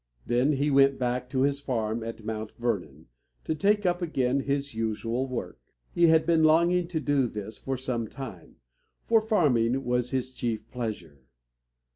Then 0.25 0.53
he 0.53 0.71
went 0.71 0.97
back 0.97 1.29
to 1.29 1.41
his 1.41 1.59
farm 1.59 2.03
at 2.03 2.25
Mount 2.25 2.53
Vernon, 2.53 3.05
to 3.43 3.53
take 3.53 3.85
up 3.85 4.01
again 4.01 4.39
his 4.39 4.73
usual 4.73 5.27
work. 5.27 5.59
He 5.91 6.07
had 6.07 6.25
been 6.25 6.43
longing 6.43 6.87
to 6.87 6.99
do 6.99 7.27
this 7.27 7.59
for 7.59 7.77
some 7.77 8.07
time, 8.07 8.55
for 9.05 9.21
farming 9.21 9.85
was 9.85 10.09
his 10.09 10.33
chief 10.33 10.67
pleasure. 10.71 11.19